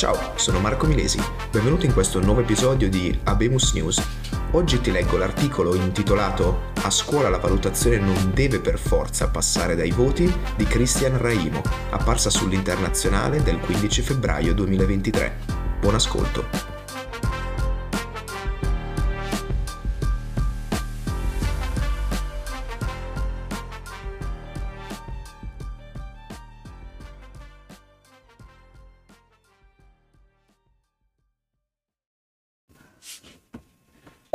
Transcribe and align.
Ciao, 0.00 0.32
sono 0.36 0.60
Marco 0.60 0.86
Milesi, 0.86 1.22
benvenuto 1.50 1.84
in 1.84 1.92
questo 1.92 2.20
nuovo 2.20 2.40
episodio 2.40 2.88
di 2.88 3.20
Abemus 3.24 3.74
News. 3.74 4.02
Oggi 4.52 4.80
ti 4.80 4.90
leggo 4.90 5.18
l'articolo 5.18 5.74
intitolato 5.74 6.72
A 6.84 6.88
scuola 6.88 7.28
la 7.28 7.36
valutazione 7.36 7.98
non 7.98 8.30
deve 8.32 8.60
per 8.60 8.78
forza 8.78 9.28
passare 9.28 9.76
dai 9.76 9.90
voti 9.90 10.34
di 10.56 10.64
Christian 10.64 11.18
Raimo, 11.18 11.60
apparsa 11.90 12.30
sull'internazionale 12.30 13.42
del 13.42 13.58
15 13.58 14.00
febbraio 14.00 14.54
2023. 14.54 15.36
Buon 15.80 15.94
ascolto. 15.96 16.69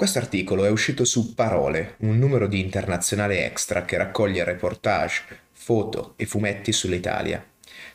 Questo 0.05 0.21
articolo 0.21 0.65
è 0.65 0.69
uscito 0.69 1.03
su 1.03 1.33
Parole, 1.33 1.95
un 2.01 2.19
numero 2.19 2.45
di 2.45 2.59
internazionale 2.59 3.43
extra 3.43 3.85
che 3.85 3.97
raccoglie 3.97 4.43
reportage, 4.43 5.23
foto 5.51 6.13
e 6.15 6.27
fumetti 6.27 6.71
sull'Italia. 6.71 7.43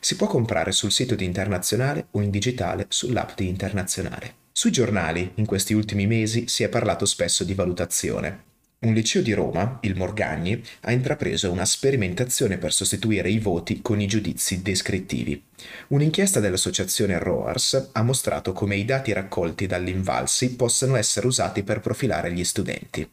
Si 0.00 0.16
può 0.16 0.26
comprare 0.26 0.72
sul 0.72 0.90
sito 0.90 1.14
di 1.14 1.24
Internazionale 1.24 2.08
o 2.10 2.20
in 2.20 2.30
digitale 2.30 2.86
sull'app 2.88 3.36
di 3.36 3.46
Internazionale. 3.46 4.34
Sui 4.50 4.72
giornali, 4.72 5.30
in 5.36 5.46
questi 5.46 5.72
ultimi 5.72 6.08
mesi, 6.08 6.48
si 6.48 6.64
è 6.64 6.68
parlato 6.68 7.06
spesso 7.06 7.44
di 7.44 7.54
valutazione. 7.54 8.42
Un 8.82 8.94
liceo 8.94 9.20
di 9.20 9.34
Roma, 9.34 9.76
il 9.82 9.94
Morgagni, 9.94 10.64
ha 10.80 10.92
intrapreso 10.92 11.52
una 11.52 11.66
sperimentazione 11.66 12.56
per 12.56 12.72
sostituire 12.72 13.28
i 13.28 13.38
voti 13.38 13.82
con 13.82 14.00
i 14.00 14.06
giudizi 14.06 14.62
descrittivi. 14.62 15.44
Un'inchiesta 15.88 16.40
dell'associazione 16.40 17.18
ROARS 17.18 17.90
ha 17.92 18.02
mostrato 18.02 18.54
come 18.54 18.76
i 18.76 18.86
dati 18.86 19.12
raccolti 19.12 19.66
dall'Invalsi 19.66 20.56
possano 20.56 20.96
essere 20.96 21.26
usati 21.26 21.62
per 21.62 21.80
profilare 21.80 22.32
gli 22.32 22.42
studenti. 22.42 23.06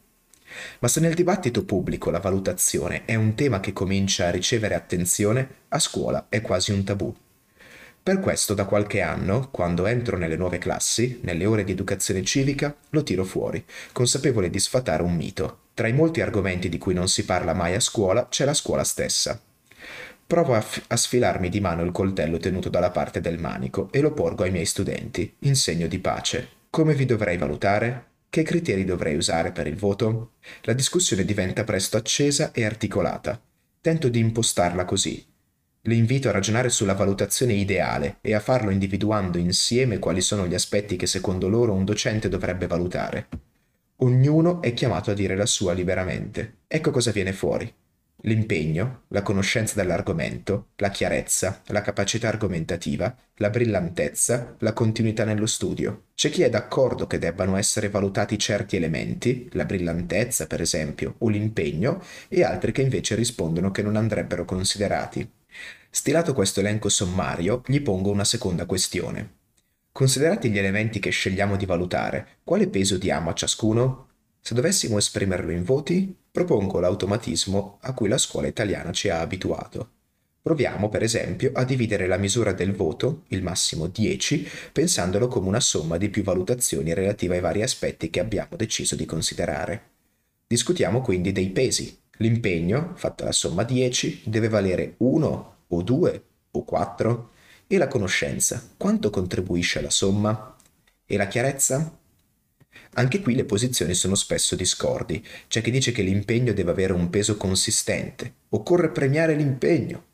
Ma 0.78 0.88
se 0.88 1.00
nel 1.00 1.12
dibattito 1.12 1.62
pubblico 1.66 2.08
la 2.08 2.20
valutazione 2.20 3.04
è 3.04 3.14
un 3.14 3.34
tema 3.34 3.60
che 3.60 3.74
comincia 3.74 4.28
a 4.28 4.30
ricevere 4.30 4.74
attenzione, 4.74 5.48
a 5.68 5.78
scuola 5.78 6.28
è 6.30 6.40
quasi 6.40 6.72
un 6.72 6.82
tabù. 6.82 7.14
Per 8.08 8.20
questo 8.20 8.54
da 8.54 8.64
qualche 8.64 9.02
anno, 9.02 9.50
quando 9.50 9.84
entro 9.84 10.16
nelle 10.16 10.38
nuove 10.38 10.56
classi, 10.56 11.18
nelle 11.24 11.44
ore 11.44 11.62
di 11.62 11.72
educazione 11.72 12.22
civica, 12.22 12.74
lo 12.88 13.02
tiro 13.02 13.22
fuori, 13.22 13.62
consapevole 13.92 14.48
di 14.48 14.58
sfatare 14.58 15.02
un 15.02 15.14
mito. 15.14 15.64
Tra 15.74 15.88
i 15.88 15.92
molti 15.92 16.22
argomenti 16.22 16.70
di 16.70 16.78
cui 16.78 16.94
non 16.94 17.06
si 17.06 17.26
parla 17.26 17.52
mai 17.52 17.74
a 17.74 17.80
scuola 17.80 18.26
c'è 18.28 18.46
la 18.46 18.54
scuola 18.54 18.82
stessa. 18.82 19.38
Provo 20.26 20.54
a, 20.54 20.62
f- 20.62 20.84
a, 20.86 20.96
sfilarmi 20.96 21.50
di 21.50 21.60
mano 21.60 21.82
il 21.82 21.92
coltello 21.92 22.38
tenuto 22.38 22.70
dalla 22.70 22.88
parte 22.88 23.20
del 23.20 23.38
manico 23.38 23.90
e 23.92 24.00
lo 24.00 24.14
porgo 24.14 24.44
ai 24.44 24.52
miei 24.52 24.64
studenti, 24.64 25.36
in 25.40 25.54
segno 25.54 25.86
di 25.86 25.98
pace. 25.98 26.48
Come 26.70 26.94
vi 26.94 27.04
dovrei 27.04 27.36
valutare? 27.36 28.06
Che 28.30 28.42
criteri 28.42 28.86
dovrei 28.86 29.16
usare 29.16 29.52
per 29.52 29.66
il 29.66 29.76
voto? 29.76 30.30
La 30.62 30.72
discussione 30.72 31.26
diventa 31.26 31.62
presto 31.62 31.98
accesa 31.98 32.52
e 32.52 32.64
articolata. 32.64 33.38
Tento 33.82 34.08
di 34.08 34.18
impostarla 34.18 34.86
così, 34.86 35.22
le 35.82 35.94
invito 35.94 36.28
a 36.28 36.32
ragionare 36.32 36.68
sulla 36.68 36.94
valutazione 36.94 37.54
ideale 37.54 38.18
e 38.20 38.34
a 38.34 38.40
farlo 38.40 38.70
individuando 38.70 39.38
insieme 39.38 39.98
quali 39.98 40.20
sono 40.20 40.46
gli 40.46 40.54
aspetti 40.54 40.96
che 40.96 41.06
secondo 41.06 41.48
loro 41.48 41.72
un 41.72 41.84
docente 41.84 42.28
dovrebbe 42.28 42.66
valutare. 42.66 43.28
Ognuno 44.00 44.62
è 44.62 44.72
chiamato 44.74 45.10
a 45.10 45.14
dire 45.14 45.34
la 45.34 45.46
sua 45.46 45.72
liberamente. 45.72 46.58
Ecco 46.68 46.90
cosa 46.90 47.10
viene 47.10 47.32
fuori. 47.32 47.72
L'impegno, 48.22 49.02
la 49.08 49.22
conoscenza 49.22 49.74
dell'argomento, 49.76 50.70
la 50.76 50.90
chiarezza, 50.90 51.62
la 51.66 51.82
capacità 51.82 52.26
argomentativa, 52.26 53.16
la 53.36 53.48
brillantezza, 53.48 54.56
la 54.58 54.72
continuità 54.72 55.24
nello 55.24 55.46
studio. 55.46 56.06
C'è 56.14 56.28
chi 56.28 56.42
è 56.42 56.50
d'accordo 56.50 57.06
che 57.06 57.18
debbano 57.18 57.56
essere 57.56 57.88
valutati 57.88 58.36
certi 58.36 58.74
elementi, 58.74 59.48
la 59.52 59.64
brillantezza 59.64 60.48
per 60.48 60.60
esempio, 60.60 61.14
o 61.18 61.28
l'impegno, 61.28 62.02
e 62.26 62.42
altri 62.42 62.72
che 62.72 62.82
invece 62.82 63.14
rispondono 63.14 63.70
che 63.70 63.82
non 63.82 63.94
andrebbero 63.94 64.44
considerati. 64.44 65.37
Stilato 65.90 66.34
questo 66.34 66.60
elenco 66.60 66.90
sommario, 66.90 67.62
gli 67.66 67.80
pongo 67.80 68.10
una 68.10 68.24
seconda 68.24 68.66
questione. 68.66 69.36
Considerati 69.90 70.50
gli 70.50 70.58
elementi 70.58 71.00
che 71.00 71.10
scegliamo 71.10 71.56
di 71.56 71.64
valutare, 71.64 72.38
quale 72.44 72.68
peso 72.68 72.98
diamo 72.98 73.30
a 73.30 73.34
ciascuno? 73.34 74.08
Se 74.40 74.54
dovessimo 74.54 74.98
esprimerlo 74.98 75.50
in 75.50 75.64
voti, 75.64 76.14
propongo 76.30 76.78
l'automatismo 76.78 77.78
a 77.80 77.94
cui 77.94 78.08
la 78.08 78.18
scuola 78.18 78.46
italiana 78.46 78.92
ci 78.92 79.08
ha 79.08 79.20
abituato. 79.20 79.92
Proviamo, 80.42 80.88
per 80.88 81.02
esempio, 81.02 81.50
a 81.54 81.64
dividere 81.64 82.06
la 82.06 82.16
misura 82.18 82.52
del 82.52 82.72
voto, 82.72 83.24
il 83.28 83.42
massimo 83.42 83.86
10, 83.86 84.46
pensandolo 84.72 85.26
come 85.26 85.48
una 85.48 85.60
somma 85.60 85.96
di 85.96 86.10
più 86.10 86.22
valutazioni 86.22 86.94
relative 86.94 87.36
ai 87.36 87.40
vari 87.40 87.62
aspetti 87.62 88.10
che 88.10 88.20
abbiamo 88.20 88.56
deciso 88.56 88.94
di 88.94 89.04
considerare. 89.04 89.82
Discutiamo 90.46 91.00
quindi 91.00 91.32
dei 91.32 91.50
pesi. 91.50 91.98
L'impegno, 92.18 92.92
fatta 92.94 93.24
la 93.24 93.32
somma 93.32 93.64
10, 93.64 94.22
deve 94.26 94.48
valere 94.48 94.94
1 94.98 95.56
o 95.68 95.82
2 95.82 96.22
o 96.50 96.64
4? 96.64 97.30
E 97.66 97.76
la 97.76 97.88
conoscenza, 97.88 98.70
quanto 98.76 99.10
contribuisce 99.10 99.78
alla 99.78 99.90
somma? 99.90 100.56
E 101.04 101.16
la 101.16 101.28
chiarezza? 101.28 101.98
Anche 102.94 103.20
qui 103.20 103.34
le 103.34 103.44
posizioni 103.44 103.94
sono 103.94 104.14
spesso 104.14 104.56
discordi. 104.56 105.24
C'è 105.46 105.60
chi 105.60 105.70
dice 105.70 105.92
che 105.92 106.02
l'impegno 106.02 106.52
deve 106.52 106.70
avere 106.70 106.92
un 106.92 107.10
peso 107.10 107.36
consistente, 107.36 108.34
occorre 108.50 108.90
premiare 108.90 109.34
l'impegno, 109.34 110.04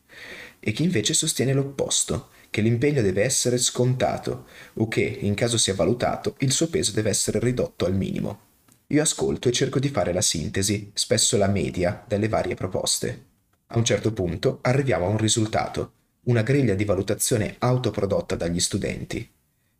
e 0.61 0.73
chi 0.73 0.83
invece 0.83 1.15
sostiene 1.15 1.53
l'opposto, 1.53 2.31
che 2.51 2.61
l'impegno 2.61 3.03
deve 3.03 3.23
essere 3.23 3.59
scontato 3.59 4.47
o 4.75 4.89
che, 4.89 5.03
in 5.03 5.35
caso 5.35 5.59
sia 5.59 5.75
valutato, 5.75 6.37
il 6.39 6.53
suo 6.53 6.69
peso 6.69 6.93
deve 6.93 7.11
essere 7.11 7.39
ridotto 7.39 7.85
al 7.85 7.95
minimo. 7.95 8.53
Io 8.89 9.03
ascolto 9.03 9.49
e 9.49 9.53
cerco 9.53 9.79
di 9.79 9.89
fare 9.89 10.13
la 10.13 10.21
sintesi, 10.21 10.91
spesso 10.95 11.37
la 11.37 11.49
media, 11.49 12.05
delle 12.07 12.29
varie 12.29 12.55
proposte. 12.55 13.33
A 13.69 13.79
un 13.79 13.85
certo 13.85 14.13
punto 14.13 14.59
arriviamo 14.61 15.07
a 15.07 15.09
un 15.09 15.17
risultato, 15.17 15.93
una 16.25 16.43
griglia 16.43 16.75
di 16.75 16.85
valutazione 16.85 17.57
autoprodotta 17.59 18.37
dagli 18.37 18.61
studenti. 18.61 19.29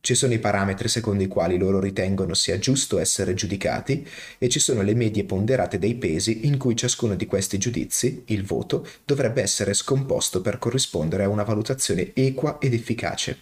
Ci 0.01 0.15
sono 0.15 0.33
i 0.33 0.39
parametri 0.39 0.89
secondo 0.89 1.23
i 1.23 1.29
quali 1.29 1.57
loro 1.59 1.81
ritengono 1.81 2.35
sia 2.35 2.59
giusto 2.59 2.99
essere 2.99 3.35
giudicati 3.35 4.07
e 4.39 4.49
ci 4.49 4.59
sono 4.59 4.83
le 4.83 4.95
medie 4.95 5.25
ponderate 5.25 5.79
dei 5.79 5.95
pesi 5.95 6.47
in 6.47 6.59
cui 6.59 6.77
ciascuno 6.77 7.15
di 7.15 7.27
questi 7.27 7.57
giudizi, 7.59 8.25
il 8.27 8.45
voto, 8.45 8.87
dovrebbe 9.05 9.43
essere 9.43 9.75
scomposto 9.75 10.41
per 10.41 10.59
corrispondere 10.59 11.25
a 11.25 11.29
una 11.29 11.43
valutazione 11.43 12.13
equa 12.15 12.59
ed 12.59 12.75
efficace. 12.75 13.39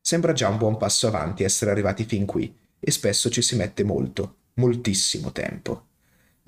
Sembra 0.00 0.32
già 0.32 0.48
un 0.48 0.58
buon 0.58 0.76
passo 0.76 1.06
avanti 1.06 1.42
essere 1.42 1.70
arrivati 1.70 2.04
fin 2.04 2.24
qui 2.26 2.54
e 2.78 2.90
spesso 2.90 3.28
ci 3.28 3.42
si 3.42 3.56
mette 3.56 3.82
molto, 3.82 4.36
moltissimo 4.54 5.32
tempo 5.32 5.87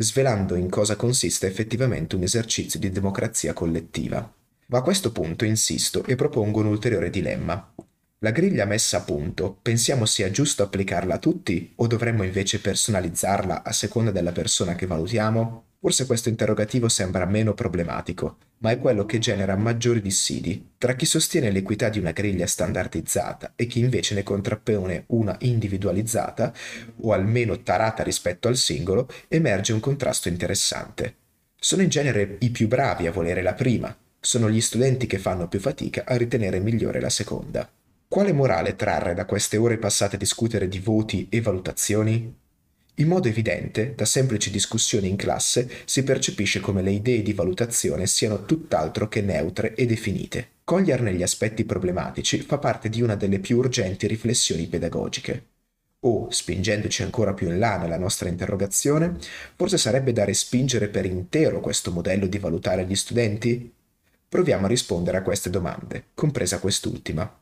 svelando 0.01 0.55
in 0.55 0.71
cosa 0.71 0.97
consiste 0.97 1.47
effettivamente 1.47 2.17
un 2.17 2.23
esercizio 2.23 2.79
di 2.79 2.91
democrazia 2.91 3.53
collettiva. 3.53 4.33
Ma 4.67 4.79
a 4.79 4.83
questo 4.83 5.13
punto 5.13 5.45
insisto 5.45 6.05
e 6.05 6.17
propongo 6.17 6.61
un 6.61 6.67
ulteriore 6.67 7.11
dilemma. 7.11 7.75
La 8.21 8.31
griglia 8.31 8.65
messa 8.65 8.99
a 8.99 9.03
punto, 9.03 9.59
pensiamo 9.61 10.05
sia 10.05 10.31
giusto 10.31 10.63
applicarla 10.63 11.15
a 11.15 11.19
tutti 11.19 11.73
o 11.77 11.87
dovremmo 11.87 12.23
invece 12.23 12.61
personalizzarla 12.61 13.63
a 13.63 13.73
seconda 13.73 14.11
della 14.11 14.33
persona 14.33 14.75
che 14.75 14.87
valutiamo? 14.87 15.65
Forse 15.83 16.05
questo 16.05 16.29
interrogativo 16.29 16.91
sembra 16.91 17.25
meno 17.25 17.55
problematico, 17.55 18.37
ma 18.59 18.71
è 18.71 18.79
quello 18.79 19.07
che 19.07 19.19
genera 19.19 19.57
maggiori 19.57 20.03
dissidi 20.03 20.73
tra 20.77 20.95
chi 20.95 21.07
sostiene 21.07 21.51
l'equità 21.51 21.89
di 21.89 21.99
una 21.99 22.11
griglia 22.11 22.47
standardizzata 22.47 23.55
e 23.57 23.67
chi 23.67 23.81
invece 23.81 24.15
ne 24.15 24.23
contrappone 24.23 25.05
una 25.07 25.35
individualizzata 25.41 26.53
o 27.01 27.13
almeno 27.15 27.63
tarata 27.63 28.03
rispetto 28.03 28.47
al 28.47 28.57
singolo, 28.57 29.09
emerge 29.29 29.73
un 29.73 29.81
contrasto 29.81 30.29
interessante. 30.29 31.15
Sono 31.59 31.81
in 31.81 31.89
genere 31.89 32.37
i 32.41 32.51
più 32.51 32.69
bravi 32.69 33.07
a 33.07 33.13
volere 33.13 33.41
la 33.41 33.55
prima, 33.55 33.97
sono 34.21 34.51
gli 34.51 34.61
studenti 34.61 35.07
che 35.07 35.19
fanno 35.19 35.49
più 35.49 35.61
fatica 35.61 36.05
a 36.05 36.15
ritenere 36.17 36.61
migliore 36.61 37.01
la 37.01 37.09
seconda. 37.09 37.67
Quale 38.07 38.35
morale 38.35 38.77
trarre 38.77 39.15
da 39.15 39.25
queste 39.25 39.57
ore 39.57 39.79
passate 39.79 40.17
a 40.17 40.19
discutere 40.19 40.69
di 40.69 40.79
voti 40.79 41.27
e 41.31 41.41
valutazioni? 41.41 42.37
In 43.01 43.09
modo 43.09 43.29
evidente, 43.29 43.95
da 43.95 44.05
semplici 44.05 44.51
discussioni 44.51 45.09
in 45.09 45.17
classe, 45.17 45.71
si 45.87 46.03
percepisce 46.03 46.61
come 46.61 46.83
le 46.83 46.91
idee 46.91 47.23
di 47.23 47.33
valutazione 47.33 48.07
siano 48.07 48.45
tutt'altro 48.45 49.09
che 49.09 49.23
neutre 49.23 49.75
e 49.75 49.87
definite. 49.87 50.49
Coglierne 50.65 51.15
gli 51.15 51.23
aspetti 51.23 51.65
problematici 51.65 52.43
fa 52.43 52.59
parte 52.59 52.91
di 52.91 53.01
una 53.01 53.15
delle 53.15 53.39
più 53.39 53.57
urgenti 53.57 54.07
riflessioni 54.07 54.67
pedagogiche. 54.67 55.45
O, 56.01 56.31
spingendoci 56.31 57.03
ancora 57.03 57.33
più 57.33 57.49
in 57.49 57.59
là 57.59 57.79
nella 57.79 57.99
nostra 57.99 58.29
interrogazione, 58.29 59.17
forse 59.57 59.79
sarebbe 59.79 60.13
da 60.13 60.27
respingere 60.27 60.89
per 60.89 61.07
intero 61.07 61.61
questo 61.61 61.93
modello 61.93 62.27
di 62.27 62.39
valutare 62.39 62.85
gli 62.85 62.95
studenti? 62.95 63.73
Proviamo 64.29 64.67
a 64.67 64.69
rispondere 64.69 65.17
a 65.17 65.23
queste 65.23 65.49
domande, 65.49 66.05
compresa 66.13 66.59
quest'ultima. 66.59 67.40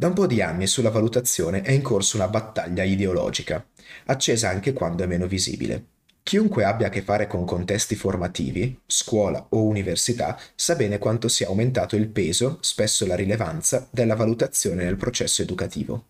Da 0.00 0.06
un 0.06 0.12
po' 0.12 0.28
di 0.28 0.40
anni 0.40 0.68
sulla 0.68 0.90
valutazione 0.90 1.62
è 1.62 1.72
in 1.72 1.82
corso 1.82 2.14
una 2.14 2.28
battaglia 2.28 2.84
ideologica, 2.84 3.66
accesa 4.04 4.48
anche 4.48 4.72
quando 4.72 5.02
è 5.02 5.06
meno 5.08 5.26
visibile. 5.26 5.86
Chiunque 6.22 6.62
abbia 6.62 6.86
a 6.86 6.90
che 6.90 7.02
fare 7.02 7.26
con 7.26 7.44
contesti 7.44 7.96
formativi, 7.96 8.80
scuola 8.86 9.44
o 9.48 9.64
università, 9.64 10.38
sa 10.54 10.76
bene 10.76 10.98
quanto 10.98 11.26
sia 11.26 11.48
aumentato 11.48 11.96
il 11.96 12.06
peso, 12.10 12.58
spesso 12.60 13.06
la 13.06 13.16
rilevanza, 13.16 13.88
della 13.90 14.14
valutazione 14.14 14.84
nel 14.84 14.94
processo 14.94 15.42
educativo. 15.42 16.04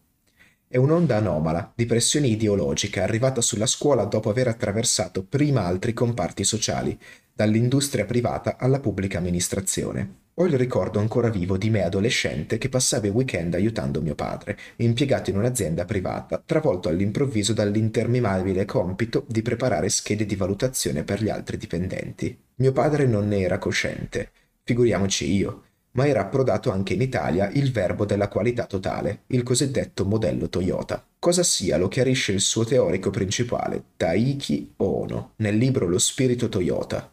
È 0.69 0.77
un'onda 0.77 1.17
anomala 1.17 1.73
di 1.75 1.87
pressione 1.87 2.27
ideologica 2.27 3.05
arrivata 3.05 3.41
sulla 3.41 3.65
scuola 3.65 4.05
dopo 4.05 4.29
aver 4.29 4.49
attraversato 4.49 5.25
prima 5.25 5.65
altri 5.65 5.95
comparti 5.95 6.45
sociali, 6.45 6.99
dall'industria 7.33 8.05
privata 8.05 8.59
alla 8.59 8.81
pubblica 8.81 9.17
amministrazione. 9.17 10.28
Ho 10.41 10.47
il 10.47 10.57
ricordo 10.57 11.01
ancora 11.01 11.31
vivo 11.31 11.57
di 11.57 11.69
me 11.69 11.83
adolescente 11.83 12.59
che 12.59 12.69
passava 12.69 13.09
i 13.09 13.11
weekend 13.11 13.55
aiutando 13.55 14.01
mio 14.01 14.15
padre, 14.15 14.57
impiegato 14.77 15.31
in 15.31 15.37
un'azienda 15.37 15.85
privata, 15.85 16.41
travolto 16.47 16.89
all'improvviso 16.89 17.53
dall'interminabile 17.53 18.65
compito 18.65 19.25
di 19.27 19.43
preparare 19.43 19.89
schede 19.89 20.27
di 20.27 20.37
valutazione 20.37 21.03
per 21.03 21.25
gli 21.25 21.29
altri 21.29 21.57
dipendenti. 21.57 22.39
Mio 22.55 22.71
padre 22.71 23.07
non 23.07 23.27
ne 23.27 23.41
era 23.41 23.59
cosciente, 23.59 24.31
figuriamoci 24.63 25.29
io, 25.29 25.63
ma 25.93 26.07
era 26.07 26.21
approdato 26.21 26.71
anche 26.71 26.95
in 26.95 27.01
Italia 27.01 27.51
il 27.51 27.73
verbo 27.73 28.05
della 28.05 28.29
qualità 28.29 28.67
totale, 28.67 29.23
il 29.29 29.43
cosiddetto 29.43 30.05
modello 30.05 30.49
Toyota. 30.49 31.05
Cosa 31.19 31.43
sia 31.43 31.77
lo 31.79 31.89
chiarisce 31.89 32.31
il 32.31 32.41
suo 32.41 32.65
teorico 32.65 33.11
principale, 33.11 33.83
Taiki 33.97 34.75
Ono, 34.77 35.33
nel 35.39 35.57
libro 35.57 35.89
Lo 35.89 35.99
spirito 35.99 36.49
Toyota, 36.49 37.11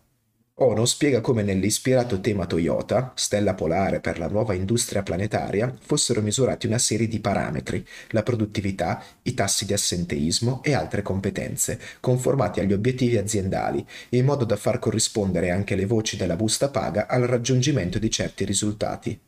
Ono 0.58 0.86
spiega 0.86 1.20
come 1.20 1.44
nell'ispirato 1.44 2.22
tema 2.22 2.46
Toyota, 2.46 3.12
stella 3.16 3.56
polare 3.56 4.00
per 4.00 4.18
la 4.18 4.30
nuova 4.30 4.54
industria 4.54 5.04
planetaria, 5.04 5.76
fossero 5.82 6.22
misurati 6.22 6.66
una 6.66 6.78
serie 6.78 7.10
di 7.10 7.20
parametri, 7.20 7.86
la 8.12 8.24
produttività, 8.24 9.04
i 9.24 9.34
tassi 9.34 9.66
di 9.66 9.74
assenteismo 9.74 10.64
e 10.64 10.74
altre 10.74 11.02
competenze, 11.02 11.78
conformati 12.00 12.62
agli 12.62 12.72
obiettivi 12.72 13.18
aziendali, 13.18 13.86
in 14.12 14.24
modo 14.24 14.46
da 14.46 14.56
far 14.56 14.80
corrispondere 14.80 15.52
anche 15.52 15.76
le 15.76 15.86
voci 15.86 16.16
della 16.16 16.38
busta 16.38 16.70
paga 16.70 17.08
al 17.08 17.24
raggiungimento 17.24 18.00
di 18.00 18.10
certi 18.10 18.46
risultati. 18.46 19.20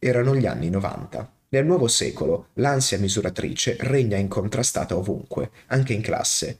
Erano 0.00 0.34
gli 0.34 0.46
anni 0.46 0.68
90. 0.68 1.32
Nel 1.50 1.64
nuovo 1.64 1.86
secolo 1.86 2.48
l'ansia 2.54 2.98
misuratrice 2.98 3.76
regna 3.78 4.16
incontrastata 4.16 4.96
ovunque, 4.96 5.52
anche 5.68 5.92
in 5.92 6.02
classe, 6.02 6.58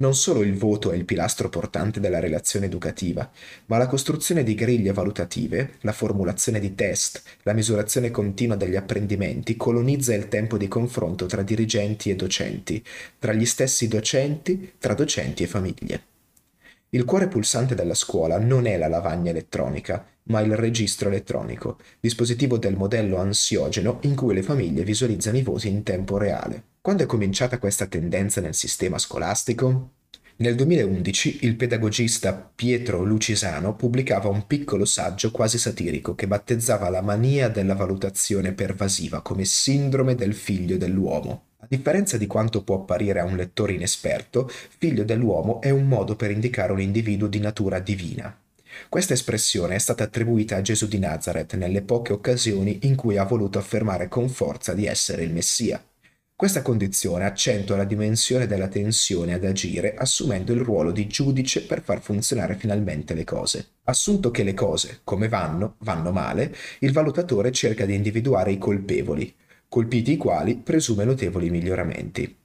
non 0.00 0.14
solo 0.14 0.42
il 0.42 0.54
voto 0.54 0.90
è 0.90 0.96
il 0.96 1.04
pilastro 1.04 1.48
portante 1.48 2.00
della 2.00 2.20
relazione 2.20 2.66
educativa, 2.66 3.30
ma 3.66 3.78
la 3.78 3.86
costruzione 3.86 4.42
di 4.42 4.54
griglie 4.54 4.92
valutative, 4.92 5.76
la 5.80 5.92
formulazione 5.92 6.58
di 6.58 6.74
test, 6.74 7.22
la 7.42 7.52
misurazione 7.52 8.10
continua 8.10 8.56
degli 8.56 8.76
apprendimenti 8.76 9.56
colonizza 9.56 10.14
il 10.14 10.28
tempo 10.28 10.56
di 10.56 10.68
confronto 10.68 11.26
tra 11.26 11.42
dirigenti 11.42 12.10
e 12.10 12.16
docenti, 12.16 12.84
tra 13.18 13.32
gli 13.32 13.46
stessi 13.46 13.88
docenti, 13.88 14.72
tra 14.78 14.94
docenti 14.94 15.42
e 15.42 15.46
famiglie. 15.46 16.09
Il 16.92 17.04
cuore 17.04 17.28
pulsante 17.28 17.76
della 17.76 17.94
scuola 17.94 18.40
non 18.40 18.66
è 18.66 18.76
la 18.76 18.88
lavagna 18.88 19.30
elettronica, 19.30 20.04
ma 20.24 20.40
il 20.40 20.56
registro 20.56 21.08
elettronico, 21.08 21.78
dispositivo 22.00 22.58
del 22.58 22.74
modello 22.74 23.18
ansiogeno 23.18 24.00
in 24.02 24.16
cui 24.16 24.34
le 24.34 24.42
famiglie 24.42 24.82
visualizzano 24.82 25.36
i 25.36 25.42
voti 25.42 25.68
in 25.68 25.84
tempo 25.84 26.18
reale. 26.18 26.64
Quando 26.80 27.04
è 27.04 27.06
cominciata 27.06 27.60
questa 27.60 27.86
tendenza 27.86 28.40
nel 28.40 28.54
sistema 28.54 28.98
scolastico? 28.98 29.90
Nel 30.38 30.56
2011 30.56 31.38
il 31.42 31.54
pedagogista 31.54 32.32
Pietro 32.32 33.04
Lucisano 33.04 33.76
pubblicava 33.76 34.28
un 34.28 34.48
piccolo 34.48 34.84
saggio 34.84 35.30
quasi 35.30 35.58
satirico 35.58 36.16
che 36.16 36.26
battezzava 36.26 36.88
la 36.88 37.02
mania 37.02 37.48
della 37.48 37.74
valutazione 37.74 38.52
pervasiva 38.52 39.22
come 39.22 39.44
sindrome 39.44 40.16
del 40.16 40.34
figlio 40.34 40.76
dell'uomo. 40.76 41.49
Differenza 41.72 42.16
di 42.16 42.26
quanto 42.26 42.64
può 42.64 42.80
apparire 42.80 43.20
a 43.20 43.24
un 43.24 43.36
lettore 43.36 43.74
inesperto, 43.74 44.50
figlio 44.76 45.04
dell'uomo 45.04 45.60
è 45.60 45.70
un 45.70 45.86
modo 45.86 46.16
per 46.16 46.32
indicare 46.32 46.72
un 46.72 46.80
individuo 46.80 47.28
di 47.28 47.38
natura 47.38 47.78
divina. 47.78 48.36
Questa 48.88 49.12
espressione 49.12 49.76
è 49.76 49.78
stata 49.78 50.02
attribuita 50.02 50.56
a 50.56 50.62
Gesù 50.62 50.88
di 50.88 50.98
Nazareth 50.98 51.54
nelle 51.54 51.82
poche 51.82 52.12
occasioni 52.12 52.80
in 52.82 52.96
cui 52.96 53.18
ha 53.18 53.22
voluto 53.22 53.60
affermare 53.60 54.08
con 54.08 54.28
forza 54.28 54.74
di 54.74 54.86
essere 54.86 55.22
il 55.22 55.32
Messia. 55.32 55.80
Questa 56.34 56.62
condizione 56.62 57.24
accentua 57.24 57.76
la 57.76 57.84
dimensione 57.84 58.48
della 58.48 58.66
tensione 58.66 59.34
ad 59.34 59.44
agire 59.44 59.94
assumendo 59.94 60.52
il 60.52 60.62
ruolo 60.62 60.90
di 60.90 61.06
giudice 61.06 61.62
per 61.62 61.82
far 61.82 62.00
funzionare 62.00 62.56
finalmente 62.56 63.14
le 63.14 63.22
cose. 63.22 63.74
Assunto 63.84 64.32
che 64.32 64.42
le 64.42 64.54
cose, 64.54 65.02
come 65.04 65.28
vanno, 65.28 65.76
vanno 65.78 66.10
male, 66.10 66.52
il 66.80 66.90
valutatore 66.90 67.52
cerca 67.52 67.86
di 67.86 67.94
individuare 67.94 68.50
i 68.50 68.58
colpevoli, 68.58 69.32
colpiti 69.70 70.10
i 70.10 70.16
quali 70.16 70.56
presume 70.56 71.04
notevoli 71.04 71.48
miglioramenti. 71.48 72.39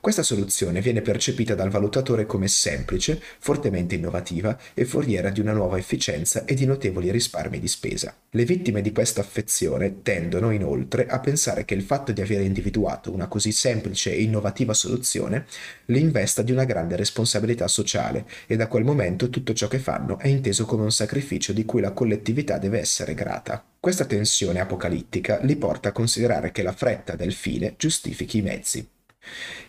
Questa 0.00 0.22
soluzione 0.22 0.80
viene 0.80 1.02
percepita 1.02 1.54
dal 1.54 1.68
valutatore 1.68 2.26
come 2.26 2.48
semplice, 2.48 3.20
fortemente 3.38 3.94
innovativa 3.94 4.58
e 4.72 4.84
foriera 4.84 5.30
di 5.30 5.40
una 5.40 5.52
nuova 5.52 5.78
efficienza 5.78 6.44
e 6.44 6.54
di 6.54 6.64
notevoli 6.64 7.10
risparmi 7.10 7.58
di 7.58 7.68
spesa. 7.68 8.14
Le 8.30 8.44
vittime 8.44 8.80
di 8.80 8.92
questa 8.92 9.20
affezione 9.20 10.02
tendono 10.02 10.50
inoltre 10.50 11.06
a 11.06 11.20
pensare 11.20 11.64
che 11.64 11.74
il 11.74 11.82
fatto 11.82 12.12
di 12.12 12.20
aver 12.20 12.40
individuato 12.40 13.12
una 13.12 13.26
così 13.26 13.52
semplice 13.52 14.12
e 14.12 14.22
innovativa 14.22 14.74
soluzione 14.74 15.46
li 15.86 16.00
investa 16.00 16.42
di 16.42 16.52
una 16.52 16.64
grande 16.64 16.96
responsabilità 16.96 17.68
sociale 17.68 18.26
e 18.46 18.56
da 18.56 18.68
quel 18.68 18.84
momento 18.84 19.28
tutto 19.28 19.52
ciò 19.52 19.68
che 19.68 19.78
fanno 19.78 20.18
è 20.18 20.28
inteso 20.28 20.64
come 20.64 20.84
un 20.84 20.92
sacrificio 20.92 21.52
di 21.52 21.64
cui 21.64 21.80
la 21.80 21.92
collettività 21.92 22.58
deve 22.58 22.78
essere 22.78 23.14
grata. 23.14 23.62
Questa 23.78 24.04
tensione 24.04 24.60
apocalittica 24.60 25.38
li 25.42 25.56
porta 25.56 25.90
a 25.90 25.92
considerare 25.92 26.50
che 26.50 26.62
la 26.62 26.72
fretta 26.72 27.14
del 27.14 27.32
fine 27.32 27.74
giustifichi 27.76 28.38
i 28.38 28.42
mezzi. 28.42 28.88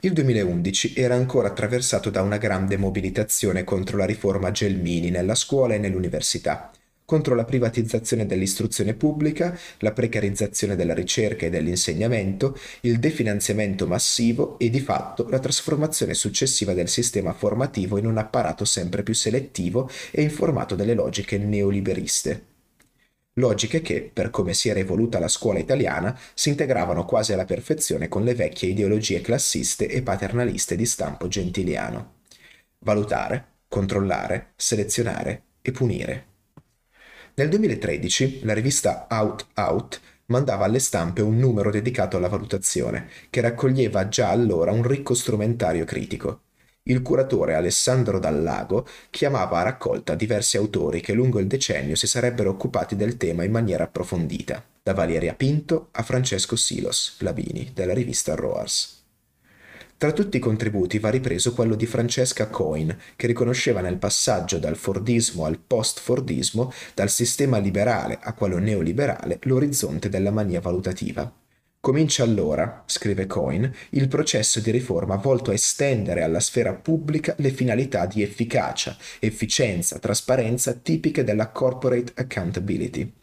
Il 0.01 0.13
2011 0.13 0.94
era 0.95 1.15
ancora 1.15 1.48
attraversato 1.48 2.09
da 2.09 2.21
una 2.21 2.38
grande 2.38 2.77
mobilitazione 2.77 3.63
contro 3.63 3.98
la 3.98 4.06
riforma 4.06 4.51
Gelmini 4.51 5.09
nella 5.09 5.36
scuola 5.36 5.74
e 5.74 5.77
nell'università, 5.77 6.71
contro 7.04 7.36
la 7.36 7.45
privatizzazione 7.45 8.25
dell'istruzione 8.25 8.94
pubblica, 8.94 9.57
la 9.80 9.94
precarizzazione 9.94 10.75
della 10.75 10.94
ricerca 10.94 11.45
e 11.45 11.50
dell'insegnamento, 11.50 12.57
il 12.81 13.00
definanziamento 13.00 13.88
massivo 13.88 14.59
e 14.59 14.69
di 14.69 14.81
fatto 14.81 15.27
la 15.30 15.39
trasformazione 15.39 16.13
successiva 16.13 16.74
del 16.74 16.89
sistema 16.89 17.31
formativo 17.31 17.98
in 17.98 18.06
un 18.06 18.18
apparato 18.18 18.65
sempre 18.65 19.03
più 19.03 19.13
selettivo 19.13 19.89
e 20.12 20.21
informato 20.21 20.75
dalle 20.75 20.94
logiche 20.94 21.38
neoliberiste 21.38 22.56
logiche 23.38 23.81
che, 23.81 24.10
per 24.12 24.30
come 24.30 24.54
si 24.54 24.69
era 24.69 24.80
evoluta 24.80 25.19
la 25.19 25.28
scuola 25.28 25.60
italiana, 25.60 26.18
si 26.34 26.50
integravano 26.50 27.06
quasi 27.06 27.34
alla 27.34 27.45
perfezione 27.45 28.07
con 28.07 28.24
le 28.24 28.36
vecchie 28.36 28.69
ideologie 28.69 29.22
classiste 29.22 29.88
e 29.88 30.01
paternaliste 30.01 30.75
di 30.75 30.86
stampo 30.86 31.28
gentiliano. 31.28 32.16
Valutare, 32.79 33.60
controllare, 33.67 34.53
selezionare 34.56 35.44
e 35.62 35.72
punire. 35.72 36.25
Nel 37.36 37.50
2013 37.50 38.41
la 38.44 38.53
rivista 38.53 39.08
Out 39.10 39.48
Out 39.56 40.01
mandava 40.27 40.65
alle 40.65 40.79
stampe 40.79 41.22
un 41.22 41.38
numero 41.38 41.72
dedicato 41.72 42.17
alla 42.17 42.29
valutazione, 42.29 43.10
che 43.29 43.41
raccoglieva 43.41 44.08
già 44.08 44.29
allora 44.29 44.72
un 44.72 44.86
ricco 44.86 45.13
strumentario 45.13 45.86
critico 45.86 46.41
il 46.88 47.01
curatore 47.01 47.56
Alessandro 47.56 48.20
Dallago 48.20 48.88
chiamava 49.10 49.60
a 49.60 49.63
raccolta 49.63 50.15
diversi 50.15 50.58
autori 50.58 51.01
che 51.01 51.13
lungo 51.13 51.39
il 51.39 51.48
decennio 51.48 51.96
si 51.96 52.08
sarebbero 52.08 52.50
occupati 52.51 52.96
del 52.96 53.17
tema 53.17 53.44
in 53.44 53.51
maniera 53.51 53.86
approfondita, 53.86 54.63
da 54.84 54.94
Valeria 54.94 55.34
Pinto 55.34 55.89
a 55.91 56.03
Francesco 56.03 56.56
Silos 56.56 57.15
Flavini 57.17 57.72
della 57.74 57.94
rivista 57.94 58.36
Roars. 58.36 58.96
Tra 59.98 60.12
tutti 60.12 60.38
i 60.38 60.39
contributi 60.39 61.00
va 61.00 61.10
ripreso 61.10 61.53
quello 61.53 61.74
di 61.74 61.88
Francesca 61.88 62.48
Coin, 62.50 62.96
che 63.15 63.25
riconosceva 63.25 63.82
nel 63.82 63.98
passaggio 63.98 64.60
dal 64.60 64.75
Fordismo 64.75 65.46
al 65.46 65.58
post-Fordismo, 65.58 66.72
dal 66.94 67.10
sistema 67.10 67.58
liberale 67.58 68.20
a 68.22 68.34
quello 68.34 68.60
neoliberale, 68.60 69.39
l'orizzonte 69.41 70.08
della 70.08 70.29
mania 70.29 70.62
valutativa. 70.62 71.34
Comincia 71.79 72.24
allora, 72.24 72.84
scrive 72.86 73.27
Coyne, 73.27 73.74
il 73.91 74.10
processo 74.10 74.60
di 74.60 74.72
riforma 74.72 75.15
volto 75.15 75.51
a 75.51 75.53
estendere 75.53 76.22
alla 76.22 76.41
sfera 76.41 76.74
pubblica 76.74 77.34
le 77.38 77.51
finalità 77.51 78.05
di 78.05 78.22
efficacia, 78.22 78.98
efficienza, 79.19 79.98
trasparenza 80.00 80.74
tipiche 80.74 81.24
della 81.24 81.50
corporate 81.50 82.12
accountability, 82.15 83.13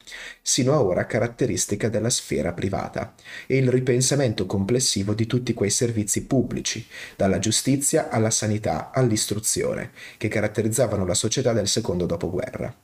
sino 0.40 0.72
a 0.72 0.82
ora 0.82 1.04
caratteristica 1.04 1.90
della 1.90 2.08
sfera 2.08 2.54
privata, 2.54 3.14
e 3.46 3.58
il 3.58 3.68
ripensamento 3.68 4.46
complessivo 4.46 5.12
di 5.12 5.26
tutti 5.26 5.52
quei 5.52 5.70
servizi 5.70 6.24
pubblici, 6.24 6.86
dalla 7.16 7.40
giustizia 7.40 8.08
alla 8.08 8.30
sanità 8.30 8.92
all'istruzione, 8.92 9.90
che 10.16 10.28
caratterizzavano 10.28 11.04
la 11.04 11.14
società 11.14 11.52
del 11.52 11.68
secondo 11.68 12.06
dopoguerra. 12.06 12.83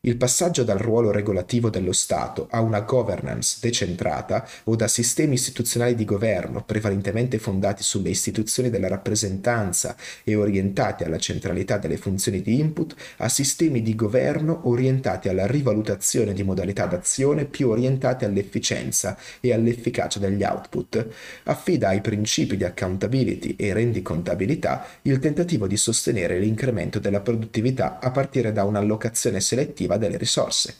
Il 0.00 0.16
passaggio 0.16 0.62
dal 0.62 0.78
ruolo 0.78 1.10
regolativo 1.10 1.70
dello 1.70 1.90
Stato 1.90 2.46
a 2.52 2.60
una 2.60 2.82
governance 2.82 3.58
decentrata 3.60 4.48
o 4.64 4.76
da 4.76 4.86
sistemi 4.86 5.34
istituzionali 5.34 5.96
di 5.96 6.04
governo 6.04 6.62
prevalentemente 6.62 7.40
fondati 7.40 7.82
sulle 7.82 8.10
istituzioni 8.10 8.70
della 8.70 8.86
rappresentanza 8.86 9.96
e 10.22 10.36
orientati 10.36 11.02
alla 11.02 11.18
centralità 11.18 11.78
delle 11.78 11.96
funzioni 11.96 12.42
di 12.42 12.60
input 12.60 12.94
a 13.16 13.28
sistemi 13.28 13.82
di 13.82 13.96
governo 13.96 14.68
orientati 14.68 15.28
alla 15.28 15.48
rivalutazione 15.48 16.32
di 16.32 16.44
modalità 16.44 16.86
d'azione 16.86 17.44
più 17.46 17.68
orientate 17.68 18.24
all'efficienza 18.24 19.18
e 19.40 19.52
all'efficacia 19.52 20.20
degli 20.20 20.44
output, 20.44 21.08
affida 21.42 21.88
ai 21.88 22.02
principi 22.02 22.56
di 22.56 22.62
accountability 22.62 23.56
e 23.58 23.72
rendicontabilità 23.72 24.86
il 25.02 25.18
tentativo 25.18 25.66
di 25.66 25.76
sostenere 25.76 26.38
l'incremento 26.38 27.00
della 27.00 27.18
produttività 27.18 27.98
a 27.98 28.12
partire 28.12 28.52
da 28.52 28.62
un'allocazione 28.62 29.40
selettiva 29.40 29.86
effettiva 29.88 29.96
delle 29.96 30.18
risorse. 30.18 30.74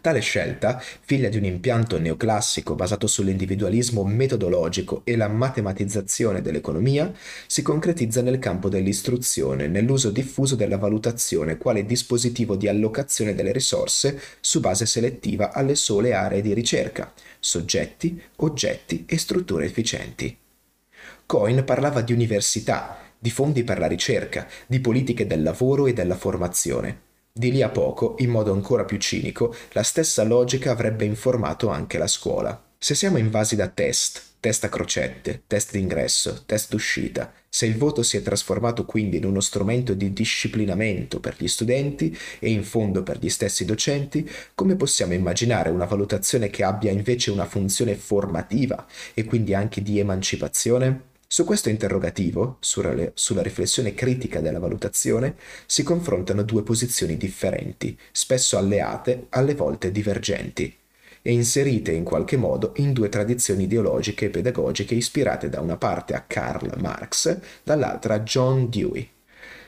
Tale 0.00 0.20
scelta, 0.20 0.80
figlia 0.80 1.28
di 1.28 1.36
un 1.36 1.44
impianto 1.44 1.98
neoclassico 1.98 2.76
basato 2.76 3.06
sull'individualismo 3.06 4.04
metodologico 4.04 5.02
e 5.04 5.16
la 5.16 5.28
matematizzazione 5.28 6.40
dell'economia, 6.40 7.12
si 7.46 7.62
concretizza 7.62 8.22
nel 8.22 8.38
campo 8.38 8.68
dell'istruzione, 8.68 9.66
nell'uso 9.66 10.10
diffuso 10.10 10.54
della 10.54 10.78
valutazione 10.78 11.58
quale 11.58 11.84
dispositivo 11.84 12.54
di 12.54 12.68
allocazione 12.68 13.34
delle 13.34 13.52
risorse 13.52 14.18
su 14.40 14.60
base 14.60 14.86
selettiva 14.86 15.52
alle 15.52 15.74
sole 15.74 16.14
aree 16.14 16.42
di 16.42 16.54
ricerca, 16.54 17.12
soggetti, 17.40 18.20
oggetti 18.36 19.04
e 19.06 19.18
strutture 19.18 19.64
efficienti. 19.64 20.36
Cohen 21.26 21.64
parlava 21.64 22.02
di 22.02 22.12
università, 22.12 22.98
di 23.18 23.30
fondi 23.30 23.64
per 23.64 23.78
la 23.78 23.88
ricerca, 23.88 24.46
di 24.68 24.78
politiche 24.78 25.26
del 25.26 25.42
lavoro 25.42 25.86
e 25.88 25.92
della 25.92 26.14
formazione. 26.14 27.06
Di 27.38 27.52
lì 27.52 27.60
a 27.60 27.68
poco, 27.68 28.14
in 28.20 28.30
modo 28.30 28.50
ancora 28.50 28.86
più 28.86 28.96
cinico, 28.96 29.54
la 29.72 29.82
stessa 29.82 30.22
logica 30.22 30.70
avrebbe 30.70 31.04
informato 31.04 31.68
anche 31.68 31.98
la 31.98 32.06
scuola. 32.06 32.58
Se 32.78 32.94
siamo 32.94 33.18
invasi 33.18 33.56
da 33.56 33.68
test, 33.68 34.22
test 34.40 34.64
a 34.64 34.70
crocette, 34.70 35.42
test 35.46 35.72
d'ingresso, 35.72 36.44
test 36.46 36.70
d'uscita, 36.70 37.30
se 37.46 37.66
il 37.66 37.76
voto 37.76 38.02
si 38.02 38.16
è 38.16 38.22
trasformato 38.22 38.86
quindi 38.86 39.18
in 39.18 39.26
uno 39.26 39.40
strumento 39.40 39.92
di 39.92 40.14
disciplinamento 40.14 41.20
per 41.20 41.34
gli 41.36 41.46
studenti 41.46 42.16
e 42.38 42.48
in 42.48 42.64
fondo 42.64 43.02
per 43.02 43.18
gli 43.18 43.28
stessi 43.28 43.66
docenti, 43.66 44.26
come 44.54 44.76
possiamo 44.76 45.12
immaginare 45.12 45.68
una 45.68 45.84
valutazione 45.84 46.48
che 46.48 46.64
abbia 46.64 46.90
invece 46.90 47.30
una 47.30 47.44
funzione 47.44 47.96
formativa 47.96 48.86
e 49.12 49.24
quindi 49.24 49.52
anche 49.52 49.82
di 49.82 49.98
emancipazione? 49.98 51.14
Su 51.28 51.44
questo 51.44 51.68
interrogativo, 51.70 52.58
sulla, 52.60 53.42
riflessione 53.42 53.94
critica 53.94 54.40
della 54.40 54.60
valutazione, 54.60 55.34
si 55.66 55.82
confrontano 55.82 56.42
due 56.42 56.62
posizioni 56.62 57.16
differenti, 57.16 57.98
spesso 58.12 58.56
alleate, 58.56 59.26
alle 59.30 59.56
volte 59.56 59.90
divergenti, 59.90 60.72
e 61.22 61.32
inserite 61.32 61.90
in 61.90 62.04
qualche 62.04 62.36
modo 62.36 62.74
in 62.76 62.92
due 62.92 63.08
tradizioni 63.08 63.64
ideologiche 63.64 64.26
e 64.26 64.30
pedagogiche 64.30 64.94
ispirate 64.94 65.48
da 65.48 65.60
una 65.60 65.76
parte 65.76 66.14
a 66.14 66.22
Karl 66.24 66.78
Marx, 66.78 67.36
dall'altra 67.64 68.14
a 68.14 68.20
John 68.20 68.70
Dewey. 68.70 69.10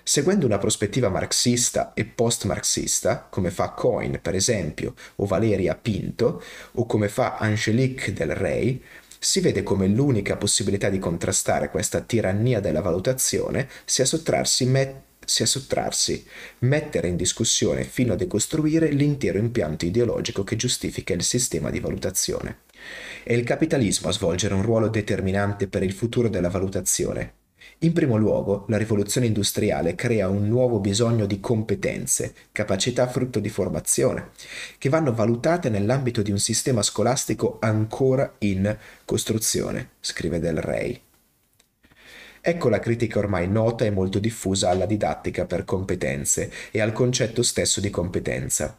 Seguendo 0.04 0.46
una 0.46 0.56
prospettiva 0.56 1.10
marxista 1.10 1.92
e 1.92 2.06
post-marxista, 2.06 3.26
come 3.28 3.50
fa 3.50 3.72
Coyne 3.72 4.20
per 4.20 4.34
esempio, 4.34 4.94
o 5.16 5.26
Valeria 5.26 5.74
Pinto, 5.74 6.42
o 6.72 6.86
come 6.86 7.08
fa 7.08 7.36
Angelique 7.36 8.14
Del 8.14 8.34
Rey, 8.34 8.82
si 9.18 9.40
vede 9.40 9.62
come 9.62 9.86
l'unica 9.86 10.36
possibilità 10.36 10.88
di 10.88 10.98
contrastare 10.98 11.70
questa 11.70 12.00
tirannia 12.00 12.60
della 12.60 12.80
valutazione 12.80 13.68
sia 13.84 14.04
sottrarsi, 14.04 14.64
met- 14.66 15.02
sia 15.24 15.46
sottrarsi, 15.46 16.24
mettere 16.60 17.08
in 17.08 17.16
discussione 17.16 17.84
fino 17.84 18.14
a 18.14 18.16
decostruire 18.16 18.90
l'intero 18.90 19.38
impianto 19.38 19.84
ideologico 19.84 20.44
che 20.44 20.56
giustifica 20.56 21.12
il 21.12 21.22
sistema 21.22 21.70
di 21.70 21.80
valutazione. 21.80 22.60
È 23.22 23.32
il 23.32 23.44
capitalismo 23.44 24.08
a 24.08 24.12
svolgere 24.12 24.54
un 24.54 24.62
ruolo 24.62 24.88
determinante 24.88 25.68
per 25.68 25.82
il 25.82 25.92
futuro 25.92 26.28
della 26.28 26.48
valutazione, 26.48 27.34
in 27.80 27.92
primo 27.92 28.16
luogo, 28.16 28.64
la 28.68 28.76
rivoluzione 28.76 29.26
industriale 29.26 29.94
crea 29.94 30.28
un 30.28 30.48
nuovo 30.48 30.80
bisogno 30.80 31.26
di 31.26 31.38
competenze, 31.38 32.34
capacità 32.50 33.06
frutto 33.06 33.38
di 33.38 33.48
formazione, 33.48 34.30
che 34.78 34.88
vanno 34.88 35.14
valutate 35.14 35.68
nell'ambito 35.68 36.22
di 36.22 36.30
un 36.32 36.38
sistema 36.38 36.82
scolastico 36.82 37.58
ancora 37.60 38.34
in 38.38 38.76
costruzione, 39.04 39.90
scrive 40.00 40.40
Del 40.40 40.60
Rey. 40.60 41.00
Ecco 42.40 42.68
la 42.68 42.78
critica 42.80 43.18
ormai 43.18 43.48
nota 43.48 43.84
e 43.84 43.90
molto 43.90 44.18
diffusa 44.18 44.70
alla 44.70 44.86
didattica 44.86 45.44
per 45.44 45.64
competenze 45.64 46.50
e 46.70 46.80
al 46.80 46.92
concetto 46.92 47.42
stesso 47.42 47.80
di 47.80 47.90
competenza. 47.90 48.76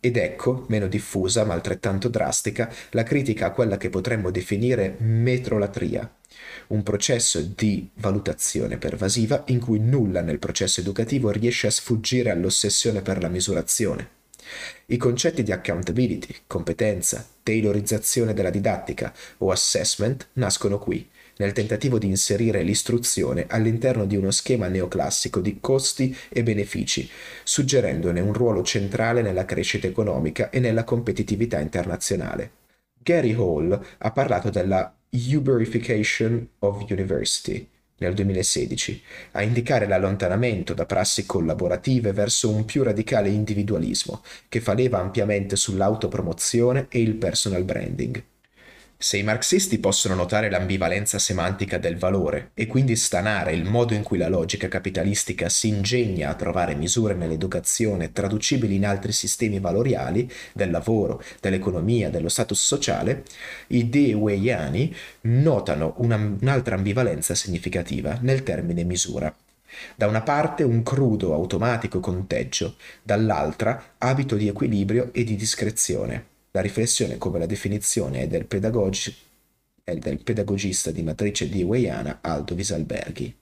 Ed 0.00 0.16
ecco, 0.16 0.64
meno 0.68 0.88
diffusa 0.88 1.44
ma 1.44 1.54
altrettanto 1.54 2.08
drastica, 2.08 2.72
la 2.90 3.02
critica 3.02 3.46
a 3.46 3.50
quella 3.50 3.76
che 3.76 3.90
potremmo 3.90 4.30
definire 4.30 4.96
metrolatria, 4.98 6.10
un 6.68 6.82
processo 6.82 7.40
di 7.40 7.88
valutazione 7.94 8.78
pervasiva 8.78 9.44
in 9.46 9.60
cui 9.60 9.78
nulla 9.78 10.20
nel 10.20 10.38
processo 10.38 10.80
educativo 10.80 11.30
riesce 11.30 11.66
a 11.66 11.70
sfuggire 11.70 12.30
all'ossessione 12.30 13.02
per 13.02 13.20
la 13.20 13.28
misurazione. 13.28 14.18
I 14.86 14.96
concetti 14.96 15.42
di 15.42 15.52
accountability, 15.52 16.34
competenza, 16.46 17.26
tailorizzazione 17.42 18.34
della 18.34 18.50
didattica 18.50 19.12
o 19.38 19.50
assessment 19.50 20.28
nascono 20.34 20.78
qui, 20.78 21.08
nel 21.36 21.52
tentativo 21.52 21.98
di 21.98 22.06
inserire 22.06 22.62
l'istruzione 22.62 23.46
all'interno 23.48 24.04
di 24.04 24.16
uno 24.16 24.30
schema 24.30 24.68
neoclassico 24.68 25.40
di 25.40 25.58
costi 25.60 26.14
e 26.28 26.42
benefici, 26.42 27.08
suggerendone 27.42 28.20
un 28.20 28.32
ruolo 28.32 28.62
centrale 28.62 29.22
nella 29.22 29.44
crescita 29.44 29.86
economica 29.86 30.50
e 30.50 30.60
nella 30.60 30.84
competitività 30.84 31.58
internazionale. 31.58 32.50
Gary 33.02 33.32
Hall 33.32 33.80
ha 33.98 34.10
parlato 34.10 34.50
della 34.50 34.94
Uberification 35.12 36.46
of 36.60 36.88
University 36.88 37.68
nel 37.98 38.14
2016, 38.14 39.02
a 39.32 39.42
indicare 39.42 39.88
l'allontanamento 39.88 40.72
da 40.72 40.86
prassi 40.86 41.26
collaborative 41.26 42.12
verso 42.12 42.48
un 42.48 42.64
più 42.64 42.84
radicale 42.84 43.28
individualismo 43.28 44.22
che 44.48 44.60
fa 44.60 44.72
leva 44.72 45.00
ampiamente 45.00 45.56
sull'autopromozione 45.56 46.86
e 46.88 47.00
il 47.00 47.16
personal 47.16 47.64
branding. 47.64 48.22
Se 49.02 49.16
i 49.16 49.22
marxisti 49.22 49.78
possono 49.78 50.14
notare 50.14 50.50
l'ambivalenza 50.50 51.18
semantica 51.18 51.78
del 51.78 51.96
valore 51.96 52.50
e 52.52 52.66
quindi 52.66 52.96
stanare 52.96 53.54
il 53.54 53.64
modo 53.64 53.94
in 53.94 54.02
cui 54.02 54.18
la 54.18 54.28
logica 54.28 54.68
capitalistica 54.68 55.48
si 55.48 55.68
ingegna 55.68 56.28
a 56.28 56.34
trovare 56.34 56.74
misure 56.74 57.14
nell'educazione 57.14 58.12
traducibili 58.12 58.74
in 58.74 58.84
altri 58.84 59.12
sistemi 59.12 59.58
valoriali 59.58 60.30
del 60.52 60.70
lavoro, 60.70 61.22
dell'economia, 61.40 62.10
dello 62.10 62.28
status 62.28 62.62
sociale, 62.62 63.24
i 63.68 63.88
deweyani 63.88 64.94
notano 65.22 65.94
una, 65.96 66.16
un'altra 66.16 66.74
ambivalenza 66.74 67.34
significativa 67.34 68.18
nel 68.20 68.42
termine 68.42 68.84
misura. 68.84 69.34
Da 69.94 70.08
una 70.08 70.20
parte 70.20 70.62
un 70.62 70.82
crudo 70.82 71.32
automatico 71.32 72.00
conteggio, 72.00 72.76
dall'altra 73.02 73.94
abito 73.96 74.36
di 74.36 74.46
equilibrio 74.46 75.08
e 75.14 75.24
di 75.24 75.36
discrezione. 75.36 76.26
La 76.52 76.60
riflessione 76.60 77.16
come 77.16 77.38
la 77.38 77.46
definizione 77.46 78.22
è 78.22 78.26
del, 78.26 78.46
pedagogi- 78.46 79.14
è 79.84 79.94
del 79.94 80.22
pedagogista 80.22 80.90
di 80.90 81.02
matrice 81.02 81.48
deweyana 81.48 82.18
Aldo 82.20 82.56
Visalberghi. 82.56 83.36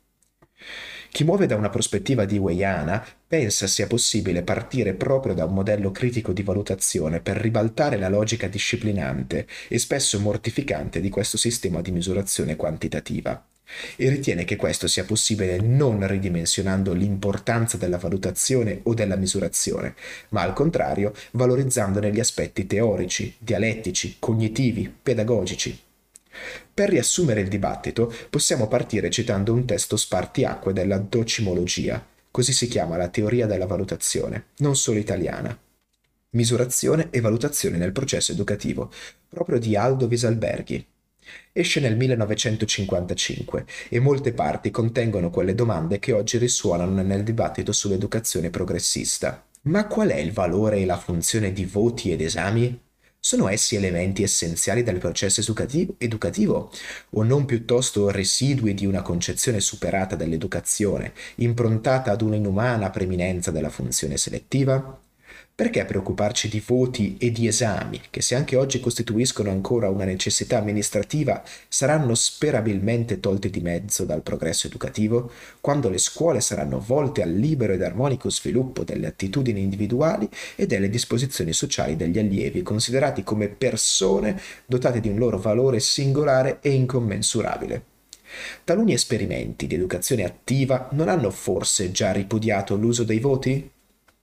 Chi 1.11 1.25
muove 1.25 1.47
da 1.47 1.57
una 1.57 1.71
prospettiva 1.71 2.27
deweyana 2.27 3.03
pensa 3.27 3.67
sia 3.67 3.87
possibile 3.87 4.43
partire 4.43 4.93
proprio 4.93 5.33
da 5.33 5.47
un 5.47 5.55
modello 5.55 5.91
critico 5.91 6.35
di 6.35 6.43
valutazione 6.43 7.21
per 7.21 7.39
ribaltare 7.39 7.97
la 7.97 8.11
logica 8.11 8.47
disciplinante 8.47 9.47
e 9.69 9.79
spesso 9.79 10.21
mortificante 10.21 11.01
di 11.01 11.09
questo 11.09 11.39
sistema 11.39 11.81
di 11.81 11.93
misurazione 11.93 12.57
quantitativa 12.57 13.48
e 13.97 14.09
ritiene 14.09 14.45
che 14.45 14.57
questo 14.57 14.87
sia 14.87 15.05
possibile 15.05 15.59
non 15.61 16.07
ridimensionando 16.07 16.93
l'importanza 16.93 17.77
della 17.77 17.99
valutazione 17.99 18.81
o 18.85 18.95
della 18.95 19.17
misurazione, 19.17 19.95
ma 20.31 20.43
al 20.43 20.53
contrario 20.53 21.13
valorizzandone 21.33 22.13
gli 22.13 22.21
aspetti 22.21 22.67
teorici, 22.67 23.35
dialettici, 23.39 24.17
cognitivi, 24.19 24.93
pedagogici. 25.03 25.79
Per 26.73 26.89
riassumere 26.89 27.41
il 27.41 27.49
dibattito, 27.49 28.13
possiamo 28.31 28.69
partire 28.69 29.11
citando 29.11 29.53
un 29.53 29.65
testo 29.65 29.97
spartiacque 29.97 30.73
della 30.73 30.99
docimologia, 30.99 32.05
così 32.31 32.53
si 32.53 32.69
chiama 32.69 32.97
la 32.97 33.09
teoria 33.09 33.47
della 33.47 33.67
valutazione, 33.67 34.47
non 34.59 34.77
solo 34.77 34.99
italiana. 34.99 35.57
Misurazione 36.31 37.09
e 37.11 37.21
valutazione 37.21 37.79
nel 37.79 37.93
processo 37.93 38.33
educativo, 38.33 38.93
proprio 39.29 39.59
di 39.59 39.75
Aldo 39.77 40.07
Visalberghi, 40.07 40.87
Esce 41.53 41.81
nel 41.81 41.97
1955 41.97 43.65
e 43.89 43.99
molte 44.01 44.33
parti 44.33 44.71
contengono 44.71 45.31
quelle 45.31 45.55
domande 45.55 45.99
che 45.99 46.13
oggi 46.13 46.39
risuonano 46.39 47.03
nel 47.03 47.23
dibattito 47.23 47.73
sull'educazione 47.73 48.51
progressista. 48.51 49.45
Ma 49.63 49.87
qual 49.87 50.09
è 50.09 50.17
il 50.17 50.33
valore 50.33 50.79
e 50.79 50.87
la 50.87 50.97
funzione 50.97 51.53
di 51.53 51.65
voti 51.65 52.13
ed 52.13 52.21
esami? 52.21 52.81
Sono 53.21 53.49
essi 53.49 53.75
elementi 53.75 54.23
essenziali 54.23 54.85
del 54.85 54.99
processo 54.99 55.41
educativo 55.99 56.71
o 57.11 57.23
non 57.25 57.45
piuttosto 57.45 58.11
residui 58.11 58.75
di 58.75 58.87
una 58.87 59.03
concezione 59.03 59.61
superata 59.61 60.15
dell'educazione, 60.15 61.13
improntata 61.37 62.13
ad 62.13 62.23
una 62.23 62.37
inumana 62.37 62.91
preminenza 62.91 63.51
della 63.51 63.71
funzione 63.71 64.17
selettiva? 64.17 65.01
Perché 65.59 65.85
preoccuparci 65.85 66.49
di 66.49 66.63
voti 66.65 67.17
e 67.19 67.33
di 67.33 67.49
esami, 67.49 68.01
che 68.11 68.23
se 68.23 68.37
anche 68.37 68.55
oggi 68.55 68.79
costituiscono 68.79 69.51
ancora 69.51 69.91
una 69.91 70.05
necessità 70.05 70.59
amministrativa, 70.59 71.43
saranno 71.67 72.15
sperabilmente 72.15 73.19
tolti 73.19 73.51
di 73.51 73.61
mezzo 73.61 74.05
dal 74.05 74.23
progresso 74.23 74.69
educativo, 74.69 75.33
quando 75.61 75.89
le 75.89 75.99
scuole 75.99 76.41
saranno 76.41 76.79
volte 76.79 77.23
al 77.23 77.33
libero 77.33 77.73
ed 77.73 77.83
armonico 77.83 78.31
sviluppo 78.31 78.85
delle 78.85 79.09
attitudini 79.09 79.61
individuali 79.61 80.29
e 80.55 80.67
delle 80.67 80.89
disposizioni 80.89 81.53
sociali 81.53 81.97
degli 81.97 82.21
allievi, 82.21 82.63
considerati 82.63 83.25
come 83.25 83.49
persone 83.49 84.41
dotate 84.65 85.01
di 85.01 85.09
un 85.09 85.19
loro 85.19 85.39
valore 85.39 85.81
singolare 85.81 86.59
e 86.61 86.71
incommensurabile. 86.71 87.83
Taluni 88.63 88.93
esperimenti 88.93 89.67
di 89.67 89.75
educazione 89.75 90.23
attiva 90.23 90.89
non 90.93 91.09
hanno 91.09 91.33
forse 91.33 91.91
già 91.91 92.13
ripudiato 92.13 92.77
l'uso 92.77 93.03
dei 93.03 93.19
voti? 93.19 93.69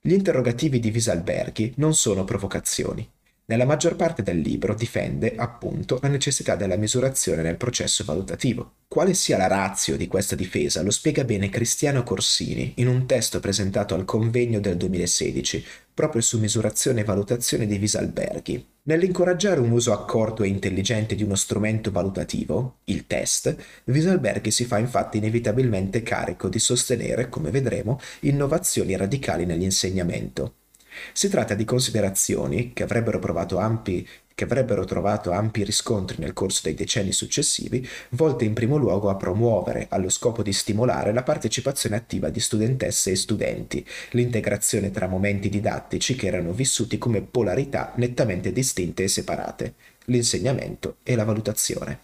Gli 0.06 0.14
interrogativi 0.14 0.80
di 0.80 0.92
Visalberghi 0.92 1.74
non 1.78 1.96
sono 1.96 2.26
provocazioni. 2.26 3.10
Nella 3.48 3.66
maggior 3.66 3.96
parte 3.96 4.24
del 4.24 4.40
libro 4.40 4.74
difende, 4.74 5.36
appunto, 5.36 6.00
la 6.02 6.08
necessità 6.08 6.56
della 6.56 6.78
misurazione 6.78 7.44
nel 7.44 7.58
processo 7.58 8.04
valutativo. 8.04 8.78
Quale 8.88 9.14
sia 9.14 9.38
la 9.38 9.46
razio 9.46 9.98
di 9.98 10.08
questa 10.08 10.36
difesa 10.36 10.82
lo 10.82 10.90
spiega 10.90 11.24
bene 11.24 11.50
Cristiano 11.50 12.02
Corsini 12.02 12.74
in 12.78 12.88
un 12.88 13.06
testo 13.06 13.40
presentato 13.40 13.94
al 13.94 14.04
convegno 14.04 14.60
del 14.60 14.78
2016, 14.78 15.64
proprio 15.94 16.24
su 16.24 16.40
misurazione 16.40 17.02
e 17.02 17.04
valutazione 17.04 17.68
di 17.68 17.78
Visalberghi. 17.78 18.68
Nell'incoraggiare 18.84 19.60
un 19.60 19.70
uso 19.70 19.94
accorto 19.94 20.42
e 20.42 20.48
intelligente 20.48 21.14
di 21.14 21.22
uno 21.22 21.36
strumento 21.36 21.92
valutativo, 21.92 22.78
il 22.86 23.06
test, 23.06 23.56
Wieselberg 23.84 24.48
si 24.48 24.66
fa 24.66 24.80
infatti 24.80 25.18
inevitabilmente 25.18 26.02
carico 26.02 26.50
di 26.50 26.58
sostenere, 26.58 27.30
come 27.30 27.52
vedremo, 27.52 28.00
innovazioni 28.22 28.96
radicali 28.98 29.46
nell'insegnamento. 29.46 30.54
Si 31.14 31.30
tratta 31.30 31.54
di 31.54 31.66
considerazioni 31.66 32.74
che 32.74 32.84
avrebbero 32.84 33.20
ampi 33.58 34.08
che 34.36 34.44
avrebbero 34.44 34.84
trovato 34.84 35.32
ampi 35.32 35.64
riscontri 35.64 36.18
nel 36.20 36.34
corso 36.34 36.60
dei 36.64 36.74
decenni 36.74 37.14
successivi, 37.14 37.88
volte 38.10 38.44
in 38.44 38.54
primo 38.54 38.76
luogo 38.76 39.10
a 39.10 39.16
promuovere, 39.16 39.88
allo 39.90 40.10
scopo 40.10 40.44
di 40.44 40.52
stimolare 40.52 41.14
la 41.14 41.24
partecipazione 41.24 41.96
attiva 41.96 42.30
di 42.30 42.42
studentesse 42.42 43.12
e 43.12 43.16
studenti, 43.16 43.88
l'integrazione 44.12 44.92
tra 44.92 45.08
momenti 45.08 45.48
didattici 45.48 46.16
che 46.16 46.28
erano 46.28 46.52
vissuti 46.52 46.98
come 46.98 47.22
polarità 47.22 47.94
nettamente 47.96 48.52
distinte 48.52 49.04
e 49.04 49.08
separate, 49.08 49.76
l'insegnamento 50.06 50.98
e 51.04 51.16
la 51.16 51.24
valutazione. 51.24 52.00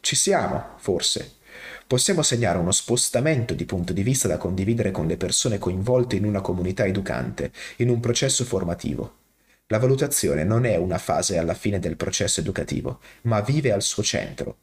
Ci 0.00 0.14
siamo, 0.14 0.74
forse. 0.76 1.40
Possiamo 1.86 2.22
segnare 2.22 2.58
uno 2.58 2.72
spostamento 2.72 3.54
di 3.54 3.64
punto 3.64 3.92
di 3.92 4.02
vista 4.02 4.28
da 4.28 4.36
condividere 4.36 4.90
con 4.90 5.06
le 5.06 5.16
persone 5.16 5.58
coinvolte 5.58 6.16
in 6.16 6.24
una 6.24 6.40
comunità 6.40 6.84
educante, 6.84 7.52
in 7.76 7.88
un 7.88 8.00
processo 8.00 8.44
formativo. 8.44 9.20
La 9.66 9.78
valutazione 9.78 10.44
non 10.44 10.66
è 10.66 10.76
una 10.76 10.98
fase 10.98 11.38
alla 11.38 11.54
fine 11.54 11.78
del 11.78 11.96
processo 11.96 12.40
educativo, 12.40 13.00
ma 13.22 13.40
vive 13.40 13.72
al 13.72 13.82
suo 13.82 14.02
centro. 14.02 14.56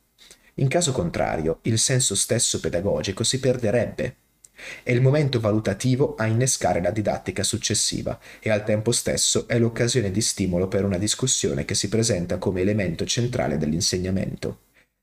In 0.55 0.67
caso 0.67 0.91
contrario, 0.91 1.59
il 1.63 1.79
senso 1.79 2.15
stesso 2.15 2.59
pedagogico 2.59 3.23
si 3.23 3.39
perderebbe. 3.39 4.15
È 4.83 4.91
il 4.91 5.01
momento 5.01 5.39
valutativo 5.39 6.15
a 6.15 6.25
innescare 6.25 6.81
la 6.81 6.91
didattica 6.91 7.43
successiva 7.43 8.19
e 8.39 8.49
al 8.49 8.63
tempo 8.63 8.91
stesso 8.91 9.47
è 9.47 9.57
l'occasione 9.57 10.11
di 10.11 10.21
stimolo 10.21 10.67
per 10.67 10.83
una 10.83 10.97
discussione 10.97 11.63
che 11.65 11.75
si 11.75 11.87
presenta 11.87 12.37
come 12.37 12.61
elemento 12.61 13.05
centrale 13.05 13.57
dell'insegnamento. 13.57 14.59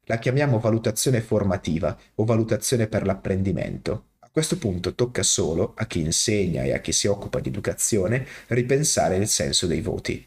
La 0.07 0.19
chiamiamo 0.19 0.59
valutazione 0.59 1.21
formativa 1.21 1.97
o 2.17 2.25
valutazione 2.25 2.87
per 2.87 3.05
l'apprendimento 3.05 4.07
questo 4.37 4.59
punto 4.59 4.95
tocca 4.95 5.23
solo 5.23 5.73
a 5.77 5.87
chi 5.87 6.01
insegna 6.01 6.63
e 6.63 6.75
a 6.75 6.81
chi 6.81 6.93
si 6.93 7.07
occupa 7.07 7.41
di 7.41 7.49
educazione 7.49 8.27
ripensare 8.49 9.17
il 9.17 9.29
senso 9.29 9.67
dei 9.67 9.81
voti. 9.81 10.23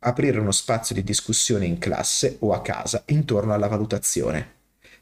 Aprire 0.00 0.40
uno 0.40 0.50
spazio 0.50 0.92
di 0.92 1.04
discussione 1.04 1.64
in 1.64 1.78
classe 1.78 2.38
o 2.40 2.52
a 2.52 2.60
casa 2.62 3.04
intorno 3.06 3.54
alla 3.54 3.68
valutazione. 3.68 4.54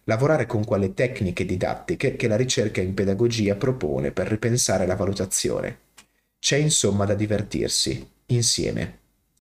Lavorare 0.04 0.44
con 0.44 0.66
quelle 0.66 0.92
tecniche 0.92 1.46
didattiche 1.46 2.14
che 2.14 2.28
la 2.28 2.36
ricerca 2.36 2.82
in 2.82 2.92
pedagogia 2.92 3.54
propone 3.54 4.12
per 4.12 4.28
ripensare 4.28 4.84
la 4.84 4.96
valutazione. 4.96 5.78
C'è 6.38 6.58
insomma 6.58 7.06
da 7.06 7.14
divertirsi, 7.14 8.06
insieme. 8.26 8.98